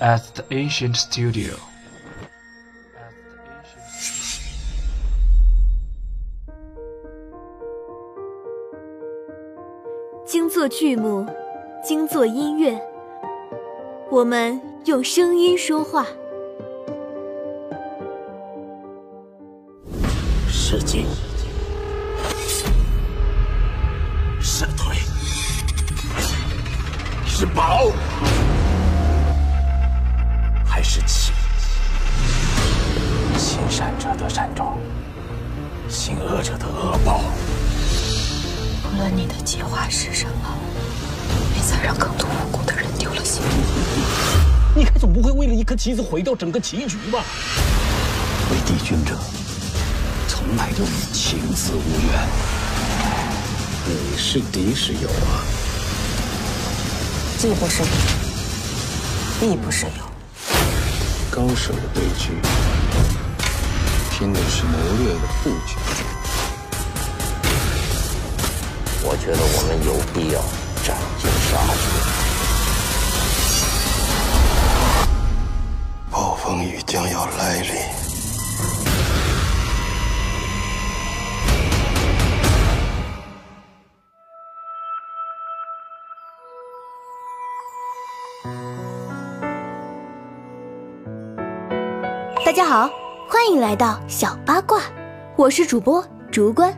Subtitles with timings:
[0.00, 1.54] at the ancient studio.
[10.26, 11.26] 精作剧目，
[11.82, 12.80] 精作音乐，
[14.10, 16.06] 我们用声音说话。
[20.48, 21.06] 是进，
[24.40, 24.96] 是退，
[27.26, 28.53] 是保，还
[30.84, 31.32] 是棋？
[33.38, 34.78] 行善者得善终，
[35.88, 37.22] 行恶者得恶报。
[38.84, 40.56] 无论你的计划是什么，
[41.54, 43.50] 别再让更多无辜的人丢了性命。
[44.76, 47.24] 你该总不会为了一颗棋子毁掉整个棋局吧？
[48.50, 49.18] 为帝君者，
[50.28, 52.28] 从来都与情字无缘。
[53.86, 55.42] 你是敌是友啊？
[57.38, 57.82] 既不是
[59.40, 60.13] 敌，亦不是友。
[61.34, 62.30] 高手的对局，
[64.12, 65.74] 拼的是谋略的布局。
[69.02, 70.40] 我觉得我们有必要
[70.84, 71.84] 斩尽杀绝。
[76.08, 78.03] 暴风雨将要来临。
[92.44, 92.90] 大家好，
[93.26, 94.78] 欢迎来到小八卦，
[95.34, 96.76] 我是主播竹关。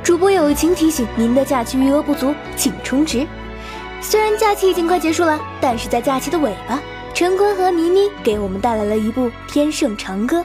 [0.00, 3.26] 主播友情提醒：您的假期余额不足，请充值。
[4.00, 6.80] 虽然假期已经快结束了，但是在假期的尾巴，
[7.14, 10.40] 陈坤和倪妮给我们带来了一部《天盛长歌》。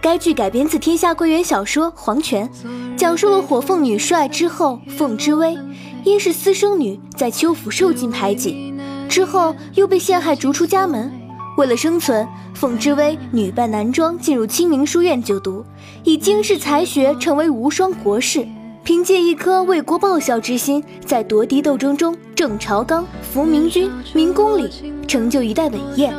[0.00, 2.48] 该剧改编自天下归元小说《黄泉》，
[2.96, 5.58] 讲述了火凤女帅之后，凤之薇
[6.04, 8.72] 因是私生女，在邱府受尽排挤，
[9.08, 11.12] 之后又被陷害逐出家门。
[11.58, 15.64] 为了生存，凤之薇女扮男装进入清明书院就读，
[16.04, 18.46] 以惊世才学成为无双国士。
[18.84, 24.70] 凭借一颗为国报效之心，在夺嫡斗争中正朝纲、扶明君、明公里，
[25.08, 26.14] 成就一代伟业，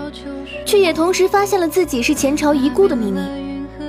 [0.66, 3.22] 却也同时发现了自己是前朝遗孤的秘密。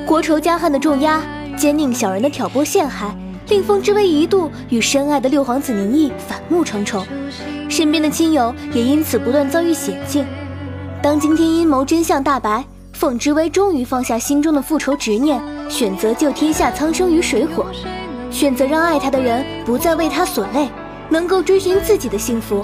[0.06, 1.20] 国仇家恨的重压，
[1.56, 3.12] 奸佞小人的挑拨陷害，
[3.48, 7.04] 令凤之薇一度与深爱的六皇子宁毅反目成仇，
[7.69, 10.25] 身边的亲友也因此不断遭遇险境。
[11.03, 12.62] 当今天阴谋真相大白，
[12.93, 15.41] 凤之薇终于放下心中的复仇执念，
[15.71, 17.65] 选择救天下苍生于水火，
[18.31, 20.69] 选择让爱她的人不再为她所累，
[21.09, 22.62] 能够追寻自己的幸福。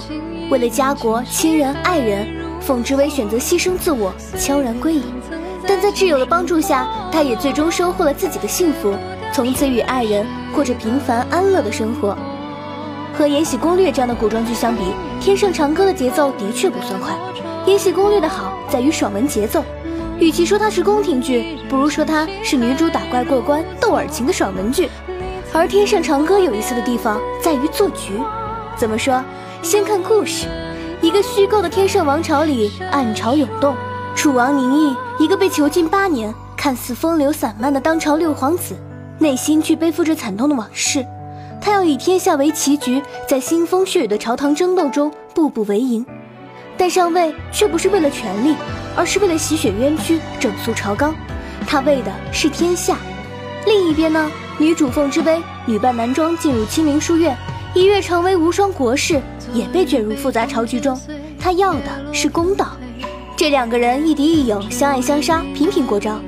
[0.51, 2.27] 为了家国、亲人、爱人，
[2.61, 5.03] 凤之薇选择牺牲自我，悄然归隐。
[5.67, 8.93] 但在挚友的帮助下，她也最终收获了自己的幸福，
[9.33, 10.23] 从此与爱人
[10.53, 12.15] 过着平凡安乐的生活。
[13.17, 14.83] 和《延禧攻略》这样的古装剧相比，
[15.19, 17.13] 《天盛长歌》的节奏的确不算快。
[17.67, 19.61] 《延禧攻略》的好在于爽文节奏，
[20.19, 24.89] 与其说它是宫廷剧，不如说它是女主打怪过关、斗尔情的爽文剧。
[25.53, 28.13] 而《天盛长歌》有意思的地方在于做局。
[28.77, 29.21] 怎么说？
[29.61, 30.47] 先看故事，
[31.01, 33.75] 一个虚构的天盛王朝里，暗潮涌动。
[34.15, 38.77] 楚王宁毅，一个被囚禁八年、看似风流散漫的当朝六皇子，
[39.19, 41.05] 内心却背负着惨痛的往事。
[41.59, 46.05] 他要以天下为棋局，在腥风血雨的朝堂争斗中步步为营。
[46.77, 48.55] 但上位却不是为了权力，
[48.95, 51.15] 而是为了洗雪冤屈、整肃朝纲。
[51.65, 52.97] 他为的是天下。
[53.65, 57.35] 另一边呢，女主凤之碑女扮男装进入清明书院，
[57.73, 59.19] 一跃成为无双国士，
[59.53, 60.97] 也被卷入复杂朝局中。
[61.39, 62.77] 她要的是公道。
[63.35, 66.19] 这两个人亦敌亦友，相爱相杀，频频过招，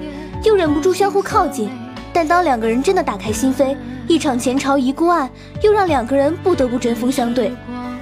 [0.44, 1.70] 又忍不住相互靠近。
[2.12, 3.76] 但当两个人真的打开心扉，
[4.08, 5.30] 一场前朝遗孤案
[5.62, 7.52] 又让两个人不得不针锋相对。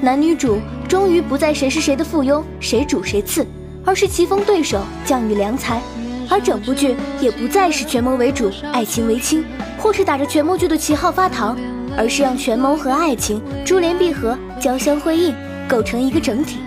[0.02, 3.46] 男女主终于不再谁是谁的附庸，谁主谁次，
[3.84, 5.82] 而是棋逢对手，将遇良才。
[6.30, 9.44] 而整部剧也不再是权谋为主，爱情为轻，
[9.78, 11.58] 或是打着权谋剧的旗号发糖，
[11.98, 15.36] 而是让权谋和爱情珠联璧合，交相辉映，
[15.68, 16.60] 构成一个整体。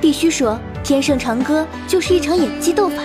[0.00, 2.96] 必须说，《天盛长歌》就是一场演技斗法。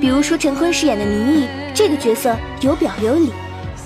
[0.00, 3.32] 比如说陈坤饰演的宁毅这个角色有表有里，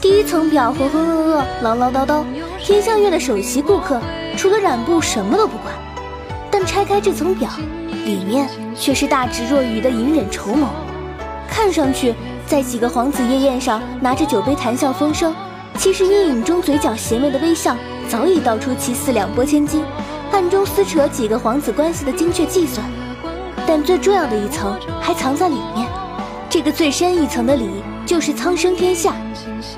[0.03, 2.25] 第一层表浑浑噩噩、唠唠叨叨，
[2.63, 4.01] 天象院的首席顾客，
[4.37, 5.75] 除了染布什么都不管。
[6.51, 7.51] 但拆开这层表，
[8.05, 10.69] 里面却是大智若愚的隐忍筹谋。
[11.49, 12.15] 看上去
[12.47, 15.35] 在几个皇子夜宴上拿着酒杯谈笑风生，
[15.79, 17.77] 其实阴影中嘴角邪魅的微笑
[18.09, 19.83] 早已道出其四两拨千斤，
[20.31, 22.85] 暗中撕扯几个皇子关系的精确计算。
[23.67, 25.87] 但最重要的一层还藏在里面。
[26.51, 29.15] 这个最深一层的里，就是苍生天下。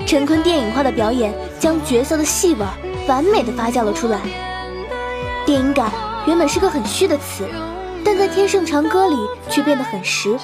[0.05, 2.65] 陈坤电影化的表演，将角色的戏味
[3.07, 4.19] 完美的发酵了出来。
[5.45, 5.91] 电影感
[6.25, 7.47] 原本是个很虚的词，
[8.03, 9.15] 但在《天盛长歌》里
[9.49, 10.37] 却变得很实。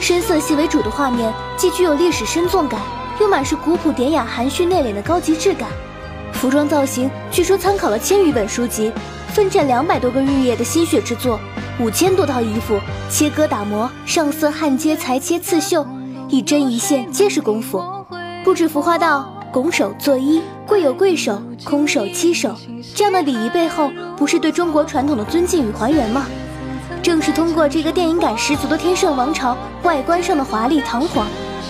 [0.00, 2.80] 深色系为主的画面，既具有历史深重感，
[3.20, 5.68] 又满是古朴典雅、含蓄内敛的高级质感。
[6.32, 8.92] 服装造型据说参考了千余本书籍，
[9.28, 11.38] 奋战两百多个日夜的心血之作，
[11.78, 15.86] 五千多套衣服，切割打磨，上色焊接裁切刺绣，
[16.28, 17.82] 一针一线皆是功夫。
[18.44, 22.56] 不止浮华道，拱手作揖，跪有跪手，空手稽手，
[22.94, 26.24] 这样的礼仪背后，不是对中国传统的尊敬与还原吗？
[27.02, 31.26] 正是通过这个电影感十足的天圣王朝外观上的华丽堂皇，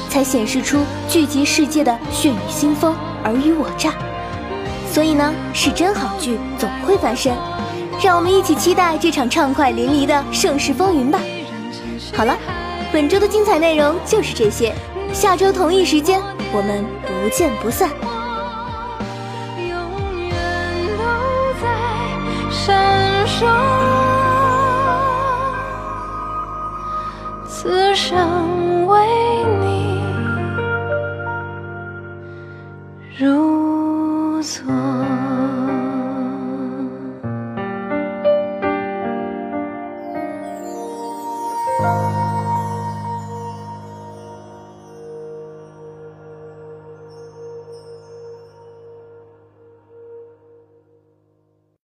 [0.09, 2.95] 才显示出聚集世界的血雨腥风、
[3.25, 3.93] 尔虞我诈。
[4.93, 7.35] 所以呢，是真好剧总会翻身，
[8.01, 11.19] 让我们一起期待这场畅快淋漓的盛世风云吧。
[12.15, 12.39] 好了，
[12.93, 14.73] 本周的精彩内容就是这些，
[15.13, 16.85] 下周同一时间我们
[17.23, 17.89] 不见不散。
[19.57, 19.69] 永
[20.29, 20.35] 远
[20.99, 21.05] 都
[21.63, 21.69] 在
[22.51, 23.47] 闪烁。
[27.47, 28.99] 此生为
[29.61, 29.62] 你。